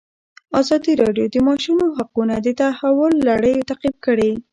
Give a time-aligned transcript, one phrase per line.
[0.61, 4.31] ازادي راډیو د د ماشومانو حقونه د تحول لړۍ تعقیب کړې.